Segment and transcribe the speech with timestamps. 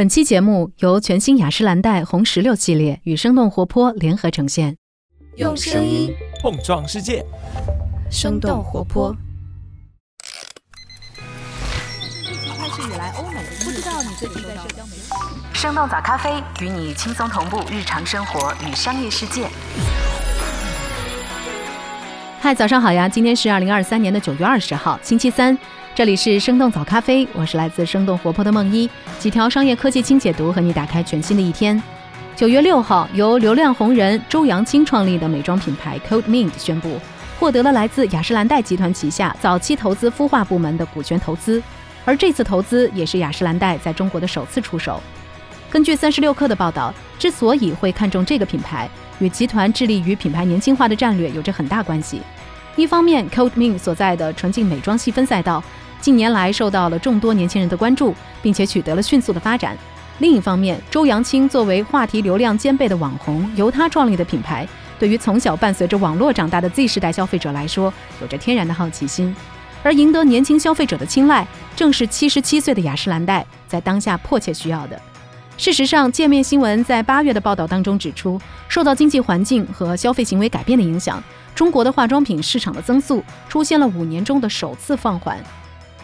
[0.00, 4.74] 本期节目由全新雅诗兰黛红石榴系列与生动活泼联合呈现，
[5.36, 7.22] 用声音碰撞世界，
[8.10, 9.14] 生动活泼。
[11.14, 15.02] 开始以来，欧美不知道你最近在社交媒体。
[15.52, 19.50] 生动早咖啡与你轻松同步日常生活与商业世界。
[22.40, 23.06] 嗨，早上好呀！
[23.06, 25.58] 今天是二零二三年的九月二十号，星期三。
[26.00, 28.88] 这里是生动早咖啡，我是来自生动活泼的梦一，
[29.18, 31.78] 几条商业科技轻解读，和你打开全新的一天。
[32.34, 36.98] 九月六号，由流量红人周扬青创立的美妆品牌 Code Mint 宣布，
[37.38, 41.62] 获得了来自雅诗兰黛集团旗下早期投资孵化部门的股权投资，
[42.06, 45.02] 而这次投资也是雅诗兰黛在中国的首次出手。
[45.68, 48.88] 根据三十六氪的报道，之所以会看中这个品牌，
[49.18, 52.22] 与集团致力于品牌年轻化的战略有着很大关系。
[52.74, 55.62] 一方面，Code Mint 所在的纯净美妆细分赛道。
[56.00, 59.76] 近年来受到了众多年轻人的关注，并且取得了迅速的发展。
[60.18, 69.34] 另一方面，周扬青作为话题流量兼备的网红，由他创立的品牌，对于从小伴随着网络长大的 Z 世代消费者来说，有着天然的好奇心。
[69.82, 75.00] 而赢得年轻消费者的青睐，正是七十七岁的雅诗兰黛在当下迫切需要的。
[75.56, 81.22] 事实上，界面新闻在八月的报道当中指出，受到经济环境和消费行为改变的影响，
[81.54, 85.38] 中国的化妆品市场的增速出现了五年中的首次放缓。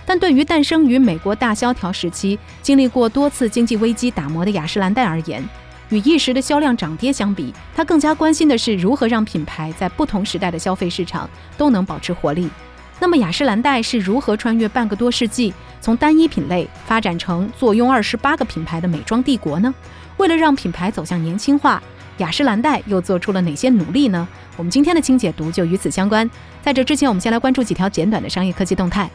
[0.06, 5.46] 但对于诞生于美国大萧条时期、经历过多次经济危机打磨的雅诗兰黛而言，
[5.88, 12.48] 与一时的销量涨跌相比，他更加关心的是如何让品牌在不同时代的消费市场都能保持活力。
[12.98, 19.74] 那么，雅诗兰黛是如何穿越半个多世纪，从单一品类发展成坐拥二十八个品牌的美妆帝国呢？
[20.16, 21.82] 为了让品牌走向年轻化，
[22.18, 24.26] 雅诗兰黛又做出了哪些努力呢？
[24.56, 26.28] 我们今天的轻解读就与此相关。
[26.62, 29.10] 在这之前，我们先来关注几条简短的商业科技动态。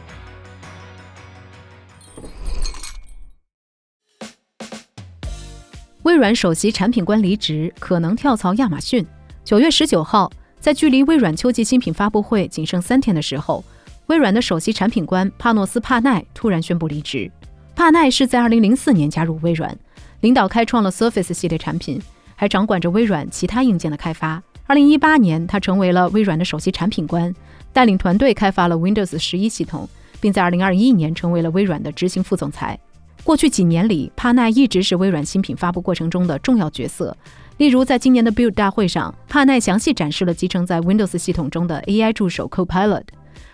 [6.02, 9.06] 微软首席产品官离职，可能跳槽亚马逊。
[9.44, 10.28] 九月十九号，
[10.58, 13.64] 在距离微软秋季新品发布会仅剩三天的时候，
[14.06, 17.30] 微软的首席产品官帕诺斯·帕奈突然宣布离职。
[17.76, 19.78] 帕奈是在二零零四年加入微软，
[20.22, 22.02] 领导开创了 Surface 系列产品，
[22.34, 24.42] 还掌管着微软其他硬件的开发。
[24.66, 27.32] 二零一八年，他成为了微软的首席产品官，
[27.72, 29.88] 带领团队开发了 Windows 十一系统，
[30.20, 32.76] 并在二零二一年成为了微软的执行副总裁。
[33.24, 37.16] 过去几年里，帕奈一直是微软新品发布过程中的重要角色。
[37.58, 43.04] 例如，在今年的 Build 大会上，帕奈详细展示了集成在 Windows 系统中的 AI 助手 Copilot。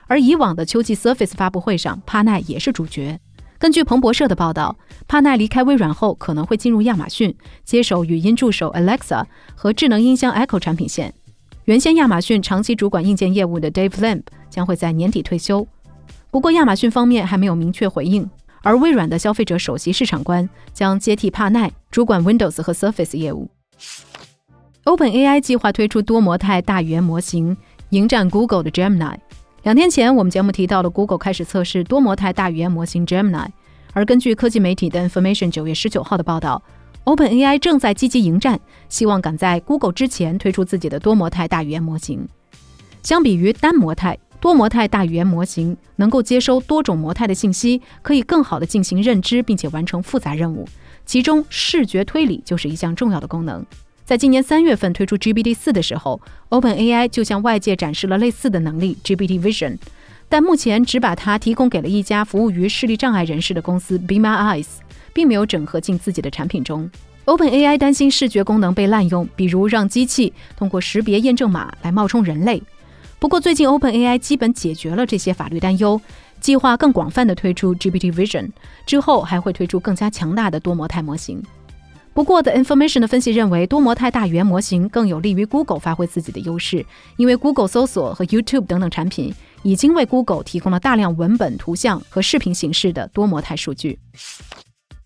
[0.07, 3.21] 而以往的秋季 Surface 发布会上，帕奈也是主角。
[3.59, 4.75] 根据彭博社的报道，
[5.07, 9.25] 帕奈离开微软后可能会进入亚马逊，接手语音助手 Alexa
[9.55, 11.13] 和智能音箱 Echo 产品线。
[11.67, 15.67] 原先亚马逊长期主管硬件业务的 Dave Lamp 将会在年底退休。
[16.31, 18.29] 不过，亚马逊方面还没有明确回应。
[18.63, 23.51] 而微软的消费者首席市场官将接替帕奈，主管 Windows 和 Surface 业务。
[24.85, 27.57] OpenAI 计划推出多模态大语言模型，
[27.91, 29.17] 迎战 Google 的 Gemini。
[29.63, 33.49] 两天前，我们节目提到了 Google 开始测试多模态大语言模型 Gemini。
[33.93, 36.63] 而根据科技媒体的 Information 九月十九号的报道
[37.05, 38.59] ，OpenAI 正在积极迎战，
[38.89, 42.27] 希望赶在 Google 之前推出自己的多模态大语言模型。
[43.03, 44.19] 相比于单模态。
[44.41, 50.67] 多模态大语言模型能够接收多种模态的信息，可以更好地进行认知，并且完成复杂任务。
[51.05, 53.65] 其中，视觉推理就是一项重要的功能。
[54.05, 59.77] 在今年三月份推出 GPT 四的时候，OpenAI 就向外界展示了类似的能力 GPT Vision，
[60.29, 64.67] 但目前只把它提供给了一家服务于视力障碍人士的公司 Be My Eyes，
[65.13, 66.89] 并没有整合进自己的产品中。
[67.27, 72.63] OpenAI 担心视觉功能被滥用，比如让机器通过识别验证码来冒充人类。
[73.21, 76.01] 不过，最近 OpenAI 基本解决了这些法律担忧，
[76.41, 78.49] 计划更广泛的推出 GPT Vision，
[78.87, 81.43] 之后还会推出更加强大的多模态模型。
[82.15, 86.87] 不过，The Information 的分析认为，多模态大语言模型更有利于 Google 发挥自己的优势，
[87.17, 93.99] 因为 Google 搜索和 YouTube 等等产品已经为 Google 提供了大量文本、图像和视频形式的多模态数据。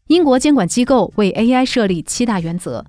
[0.08, 2.84] 英国监管机构为 AI 设立七大原则。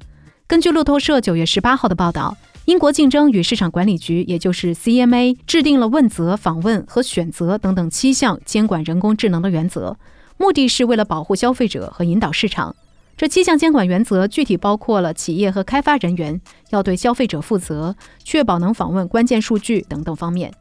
[0.48, 2.36] 根据路透社九月十八号的报道。
[2.66, 9.98] 英国竞争与市场管理局，也就是 CMA，制定了问责、访问和选择等等七项监管人工智能的原则，
[10.38, 12.74] 目的是为了保护消费者和引导市场。
[13.18, 16.40] 这七项监管原则具体包括了企业和开发人员
[16.70, 20.54] 要对消费者负责，确保能访问关键数据等等方面。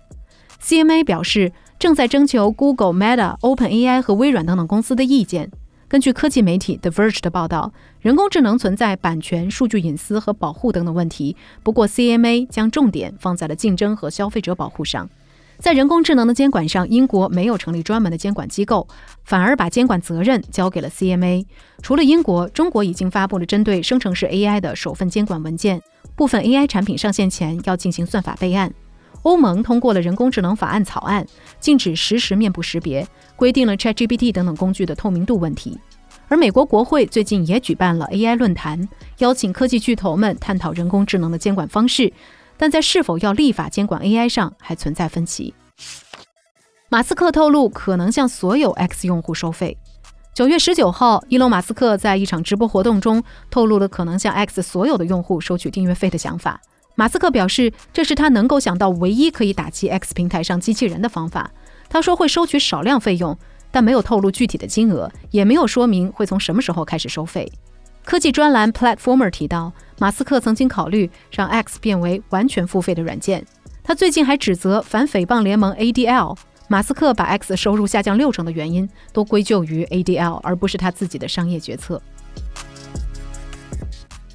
[0.60, 5.52] CMA 表示，正在征求 Google、Meta、OpenAI 和微软等等公司的意见。
[5.92, 11.36] 根据科技媒体 The Verge 的报道，人工智能存在版权、数据隐私和保护等等问题。
[11.62, 15.10] 不过，CMA 将重点放在了竞争和消费者保护上。
[15.58, 18.88] 在人工智能的监管上，英国没有成立专门的监管机构，
[19.24, 21.44] 反而把监管责任交给了 CMA。
[21.82, 25.82] 除了英国，中国已经发布了针对生成式 AI 的首份监管文件，
[26.16, 28.72] 部分 AI 产品上线前要进行算法备案。
[29.22, 31.26] 欧盟通过了人工智能法案草案，
[31.60, 35.78] 禁止实时面部识别，规定了 ChatGPT 等等工具的透明度问题。
[36.28, 38.88] 而美国国会最近也举办了 AI 论坛，
[39.18, 42.12] 邀请科技巨头们探讨人工智能的监管方式。
[42.58, 45.52] 但在是否要立法监管 AI 上还存在分歧。
[46.88, 49.76] 马斯克透露可能向所有 X 用户收费。
[50.32, 56.60] 九月十九号，伊隆马斯克在一场直播活动中透露了可能向 X 所有的用户收取订阅费的想法。
[56.94, 61.50] 马斯克表示，这是他能够想到唯一可以打击 X 平台上机器人的方法。
[61.88, 63.36] 他说会收取少量费用，
[63.70, 67.50] 但没有透露具体的金额，也没有说明会从什么时候开始收费。
[68.04, 73.44] 科技专栏 Platformer 提到，马斯克曾经考虑让 X 变为完全付费的软件。
[73.82, 76.36] 他最近还指责反诽谤联盟 ADL，
[76.68, 82.00] 马斯克把 X 收入下降六成的原因都归咎于 ADL，而不是他自己的商业决策。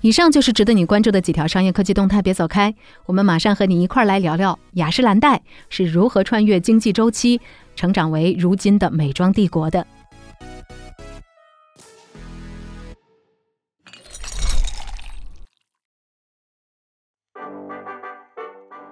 [0.08, 2.74] 以上就是值得你关注的几条商业科技动态，别走开，
[3.08, 7.42] 我们马上和你一块来聊聊雅诗兰黛是如何穿越经济周期，
[7.76, 9.86] 成长为如今的美妆帝国的。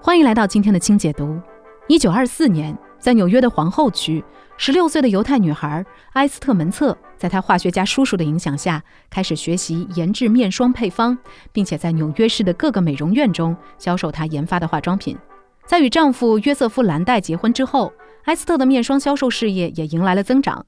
[0.01, 1.39] 欢迎来到今天的轻解读。
[1.87, 4.21] 一九二四年，在纽约的皇后区，
[4.57, 11.17] 十六岁的犹太女孩埃斯特·门策，在她化学家叔叔的影响下，开始学习研制面霜配方，
[11.51, 15.17] 并且在纽约市的各个美容院中销售她研发的化妆品。
[15.65, 17.91] 在与丈夫约瑟夫·兰黛结婚之后，
[18.25, 20.65] 埃斯特的面霜销售事业也迎来了增长。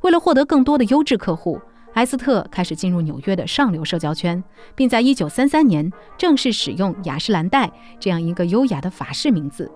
[0.00, 1.60] 为了获得更多的优质客户，
[1.94, 4.42] 埃斯特开始进入纽约的上流社交圈，
[4.74, 7.70] 并在1933年正式使用雅诗兰黛
[8.00, 9.70] 这样一个优雅的法式名字。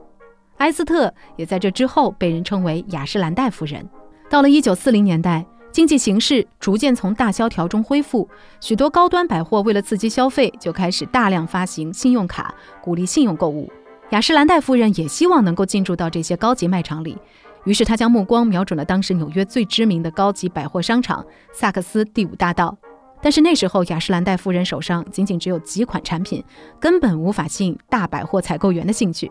[0.62, 3.84] 埃斯特也在这之后被人称为雅诗兰黛夫人。
[4.30, 8.28] 到了1940年代，经济形势逐渐从大萧条中恢复，
[8.60, 13.68] 许多高端百货为了刺激消费，就开始大量发行信用卡，鼓励信用购物。
[14.10, 17.18] 雅诗兰黛夫人也希望能够进驻到这些高级卖场里。
[17.64, 22.78] 于是她将目光瞄准了当时纽约最知名的高级百货商场萨克斯第五大道，
[23.20, 26.44] 但是那时候雅诗兰黛夫人手上仅仅只有几款产品，
[26.78, 29.28] 根本无法吸引大百货采购员的兴趣。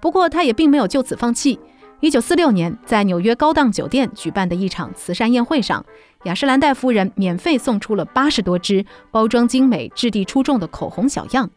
[0.00, 1.58] 不过他也并没有就此放弃。
[2.00, 5.84] 一九四六年，在纽约高档酒店举办的一场慈善宴会上，
[6.24, 11.48] 雅诗兰黛夫人免费送出了八十多支包装精美、质地出众的口红小样。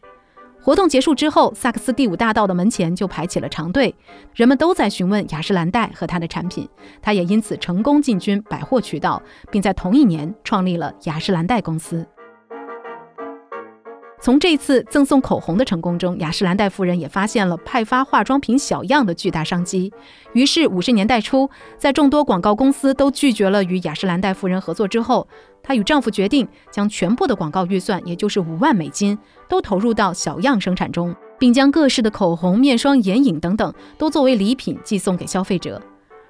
[0.60, 3.94] 活动结束之后，萨克斯第五大道的门前就排起了长队，
[4.34, 6.68] 人们都在询问雅诗兰黛和它的产品。
[7.02, 12.06] 他也因此成功进军百货渠道，并在同一年创立了雅诗兰黛公司。
[14.20, 19.92] 从这次赠送口红的成功中，雅诗兰黛夫人也发现了派发化妆品小样的巨大商机。
[20.32, 25.26] 于是，五十年代初，在众多广告公司都拒绝了与雅诗兰黛夫人合作之后，
[25.62, 29.16] 她与丈夫决定将全部的广告预算，也就是五万美金，
[29.48, 35.80] 都投入到小样生产中，并将各式的口红、面霜、眼影等等都作为礼品寄送给消费者。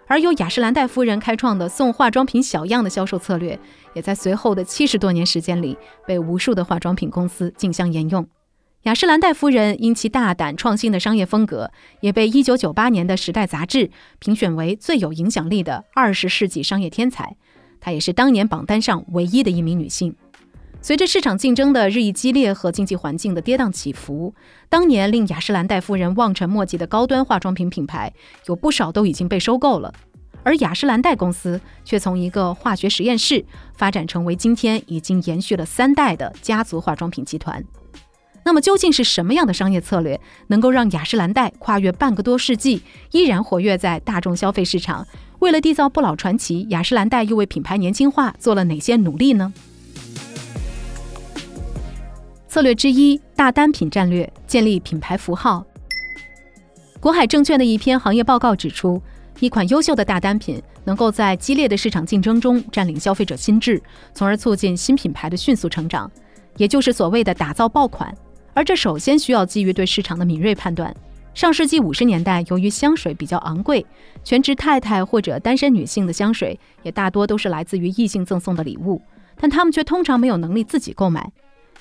[0.08, 3.58] 而由雅诗兰黛夫人开创的送化妆品小样的销售策略，
[3.93, 5.76] 也在随后的七十多年时间里
[6.06, 8.26] 被无数的化妆品公司竞相沿用。
[8.84, 11.70] 雅诗兰黛夫人因其大胆创新的商业风格，
[12.00, 17.37] 也被一九九八年的《时代》杂志评选为最有影响力的二十世纪商业天才。
[17.81, 20.14] 她也是当年榜单上唯一的一名女性。
[20.81, 24.32] 随着市场竞争的日益激烈和经济环境的跌宕起伏，
[24.68, 28.12] 当年令雅诗兰黛夫人望尘莫及的高端化妆品品牌
[28.47, 29.92] 有不少都已经被收购了，
[30.42, 33.45] 而雅诗兰黛公司却从一个化学实验室
[33.76, 37.62] 发展成为今天已经延续了三代的家族化妆品集团。
[38.45, 45.07] 那么，究竟是什么样的商业策略能够让雅诗兰黛跨越半个多世纪依然活跃在大众消费市场？
[45.40, 49.52] 为了缔造不老传奇，雅诗兰黛又为品牌年轻化做了哪些努力呢？
[52.49, 55.66] 策略之一，大单品战略，建立品牌符号。
[56.99, 59.02] 国海证券的一篇行业报告指出，
[59.40, 63.80] 一款优秀的大单品能够在激烈的市场竞争中占领消费者心智，
[64.12, 66.11] 从而促进新品牌的迅速成长，
[66.57, 68.12] 也就是所谓的打造爆款。
[68.52, 70.92] 而这首先需要基于对市场的敏锐判断。
[71.35, 73.87] 上世纪五十年代，由于香水比较昂贵，
[74.25, 79.00] 全职太太或者单身女性的香水也大多都是来自于异性赠送的礼物，
[79.38, 81.30] 但他们却通常没有能力自己购买。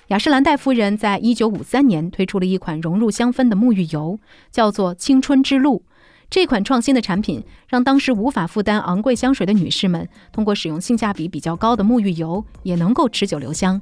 [0.10, 4.20] 雅诗兰黛夫人在一九五三年推出了一款融入香氛的沐浴油，
[4.52, 5.82] 叫做“青春之路”。
[6.30, 13.82] 这款创新的产品让当时无法负担昂贵香水的女士们，通过使用性价比比较高的沐浴油，也能够持久留香。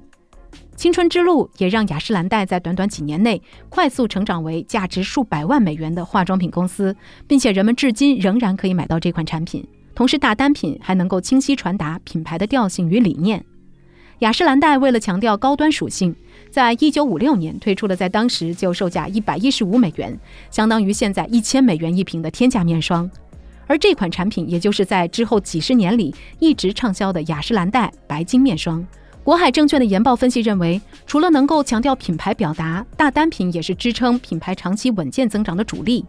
[0.76, 6.96] 青春之路也让雅诗兰黛在短短几年内快速成长为价值数百万美元的化妆品公司，
[7.28, 9.66] 并且人们至今仍然可以买到这款产品。
[9.94, 13.44] 同时，大单品还能够清晰传达品牌的调性与理念。
[14.20, 16.16] 雅诗兰黛为了强调高端属性，
[16.50, 20.18] 在一九五六年推出了在当时就售价一百一十五美元，
[20.50, 23.10] 相当于现在一千美元一瓶的天价面霜。
[23.68, 28.86] 而这款产品，也就是在之后几十年里一直畅销的雅诗兰黛白金面霜。
[29.24, 36.06] 国海证券的研报分析认为，除了能够强调品牌表达，大单品也是支撑品牌长期稳健增长的主力。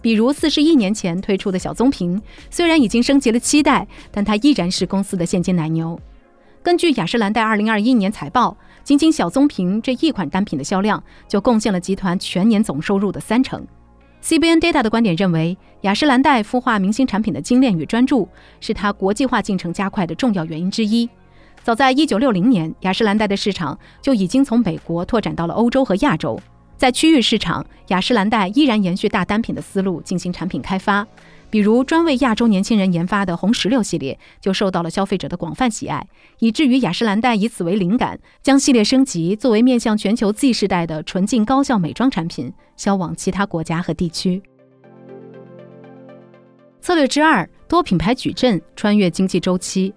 [0.00, 6.00] 比如四十一年前推出的小棕瓶，虽然已经升级了七代，但它依然是公司的现金奶牛。
[6.62, 13.66] 根据雅诗兰黛二零二一年财报，仅仅小棕瓶这一款单品的销量就贡献了集团全年总收入的三成。
[14.22, 18.28] CBN Data 的观点认为，雅诗兰黛孵化明星产品的精炼与专注，
[18.60, 21.08] 是它国际化进程加快的重要原因之一。
[21.62, 26.38] 早在1960年，雅诗兰黛的市场就已经从美国拓展到了欧洲和亚洲。
[26.76, 31.06] 在区域市场，雅诗兰黛依然延续大单品的思路进行产品开发，
[31.50, 36.06] 比如专为亚洲年轻人研发的红石榴系列就受到了消费者的广泛喜爱，
[36.38, 44.40] 以至于雅诗兰黛以此为灵感，将系列升级，作为面向全球 Z 世代的纯净高效美妆产品，销往其他国家和地区。
[46.80, 49.92] 策略之二：多品牌矩阵，穿越经济周期。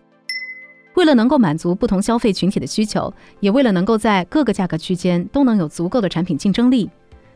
[0.95, 6.89] 为了能够满足不同消费群体的需求，也为了能够在各个价格区间都能有足够的产品竞争力，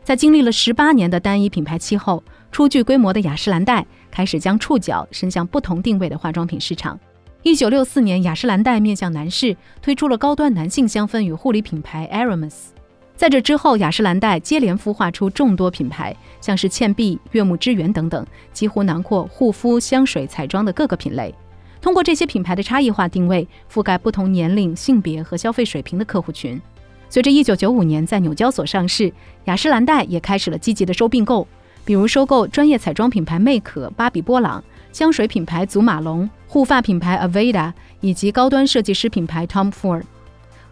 [0.04, 2.22] 在经历了十八年的单一品牌期后，
[2.52, 3.84] 初具规模的雅诗兰黛
[4.18, 6.98] 开始将触角伸向不同定位的化妆品市场。
[7.44, 12.70] 一九六四年，雅诗兰黛面向男士推出了高端男性香氛与护理品牌 Aromas。
[13.14, 21.32] 在这之后，雅诗兰黛接连孵化出众多品牌，像是倩碧、悦木之源等等，几乎囊括护肤、香水、彩妆的各个品类。
[21.80, 26.60] 通过这些品牌的差异化定位，覆盖不同年龄、性别和消费水平的客户群。
[27.08, 29.12] 随着1995年在纽交所上市，
[29.44, 31.46] 雅诗兰黛也开始了积极的收并购，
[31.88, 40.02] 比如收购专业彩妆品牌魅可、芭比波朗、香水品牌祖马龙、护发品牌 Aveda 以及高端设计师品牌 Tom Ford。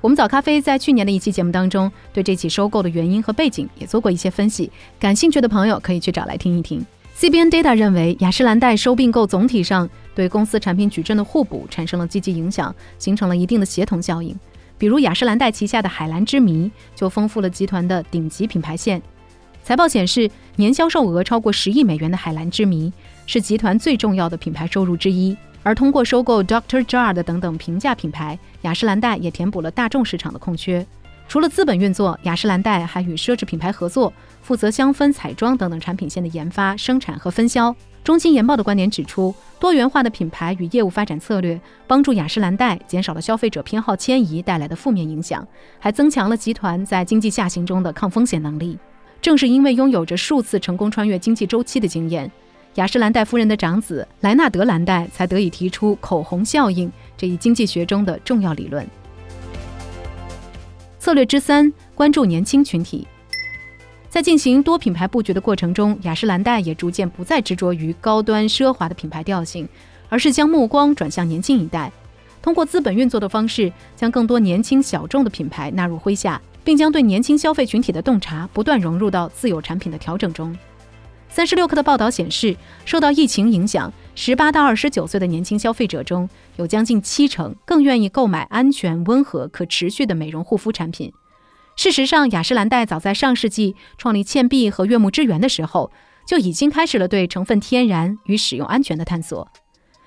[0.03, 4.71] 我们早咖啡在去年的一期节目当中，对这起收购的原因和背景也做过一些分析，
[5.01, 6.85] 感兴趣的朋友可以去找来听一听。
[7.17, 14.39] CBN Data 认为，雅诗兰黛收并购总体上对公司产品矩阵的互补产生了积极影响，形成了一定的协同效应。
[14.77, 19.01] 比如，雅诗兰黛旗下的海蓝之谜就丰富了集团的顶级品牌线。
[19.67, 22.93] 财报显示，年销售额超过十亿美元的海蓝之谜
[23.27, 25.37] 是集团最重要的品牌收入之一。
[25.65, 26.85] 而通过收购 Dr.
[26.85, 30.87] Jart 等等平价品牌，雅诗兰黛也填补了大众市场的空缺。
[31.27, 37.75] 除了资本运作，雅诗兰黛还与奢侈品牌合作，负责香氛、彩妆等等产品线的研发、生产和分销。
[38.05, 45.45] 中金研报的观点指出，多元化的品牌与业务发展策略帮助雅诗兰黛减少了消费者偏好迁移带来的负面影响，
[45.81, 48.79] 还增强了集团在经济下行中的抗风险能力。
[49.21, 52.31] 正是因为拥有着数次成功穿越经济周期的经验，
[52.75, 58.87] 雅诗兰黛夫人的长子莱纳德·兰黛才得以提出“口红效应”这一经济学中的重要理论。
[60.99, 63.07] 策略之三，关注年轻群体。
[64.09, 69.69] 在进行多品牌布局的过程中，雅诗兰黛也逐渐不再执着于高端奢华的品牌调性，
[70.09, 71.93] 而是将目光转向年轻一代，
[72.41, 80.53] 通过资本运作的方式，将更多年轻小众的品牌纳入麾下，并将对年轻消费群体的洞察不断融入到自有产品的调整中。
[81.29, 91.13] 三十六氪的报道显示，受到疫情影响，十八到二十九岁的年轻消费者中有将近七成更愿意购买安全、温和、可持续的美容护肤产品。
[91.77, 95.93] 事实上，雅诗兰黛早在上世纪创立倩碧和悦木之源的时候，
[96.27, 99.47] 就已经开始了对成分天然与使用安全的探索。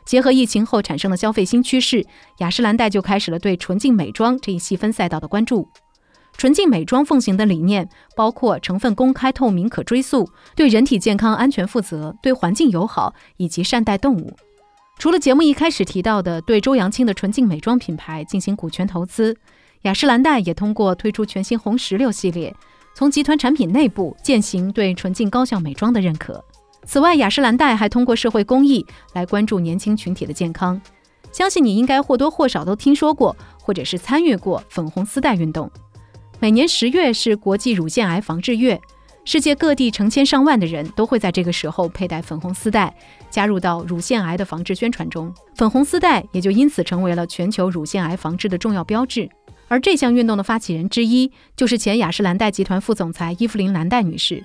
[0.04, 2.06] 结合疫情后产生的消费新趋势，
[2.40, 5.70] 雅诗兰黛就开始了对纯净美妆这一细分赛道的关注。
[6.40, 14.32] 纯净美妆奉行的理念包括成分公开透明、可追溯，对人体健康安全负责，对环境友好，以及善待动物。
[14.98, 19.36] 除了节目一开始提到的对周扬青的纯净美妆品牌进行股权投资，
[19.82, 22.56] 雅诗兰黛也通过推出全新红石榴系列，
[22.96, 26.42] 从集团产品内部践行对纯净高效美妆的认可。
[26.86, 30.82] 此外，雅诗兰黛还通过社会公益来关注年轻群体的健康。
[31.34, 35.70] 相信你应该或多或少都听说过，或者是参与过粉红丝带运动。
[36.42, 38.80] 每年十月是国际乳腺癌防治月，
[39.26, 42.96] 世界各地成千上万的人都会在这个时候佩戴粉红丝带，
[43.30, 45.34] 加入到乳腺癌的防治宣传中。
[45.56, 49.30] 粉红丝带也就因此成为了全球乳腺癌防治的重要标志。
[49.68, 54.42] 而这项运动的发起人之一，就是前雅诗兰黛集团副总裁伊芙琳·兰黛女士。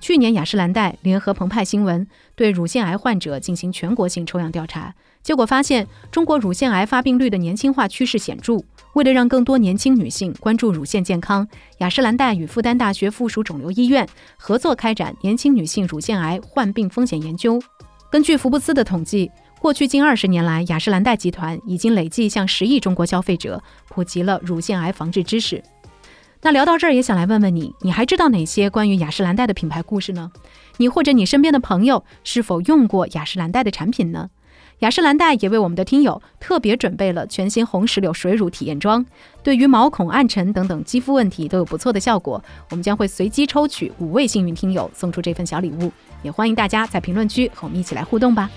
[0.00, 8.58] 去年雅诗兰黛联合澎湃新闻对乳腺癌患者进行全国性抽样调查，结果发现中国乳腺癌发病率的年轻化趋势显著。
[8.94, 11.46] 为了让更多年轻女性关注乳腺健康，
[11.78, 17.60] 雅诗兰黛与复旦大学附属肿瘤医院合作开展年轻女性乳腺癌患病风险研究。
[18.10, 25.62] 根据福布斯的统计，过去近二十年来，雅诗兰黛集团已经累计向十亿中国消费者普及了乳腺癌防治知识。
[26.40, 30.30] 那聊到这儿，也想来问问你，你还知道哪些关于雅诗兰黛的品牌故事呢？
[30.76, 34.30] 你或者你身边的朋友是否用过雅诗兰黛的产品呢？
[34.78, 39.04] 雅诗兰黛也为我们的听友特别准备了全新红石榴水乳体验装，
[39.42, 42.40] 对于毛孔暗沉等等肌肤问题都有不错的效果。
[42.70, 45.90] 我们将会随机抽取五位幸运听友送出这份小礼物，
[46.22, 48.48] 也欢迎大家在评论区和我们一起来互动吧。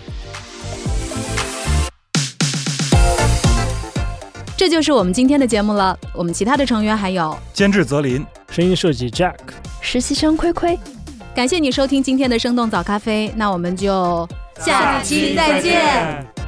[4.61, 5.97] 这就是我们今天的节目了。
[6.13, 9.33] 我们其他的成员还有监制泽林，声音设计 Jack，
[9.81, 10.77] 实习生亏亏。
[11.33, 16.40] 感谢你收听今天的生动早咖啡，那我们就下期再见。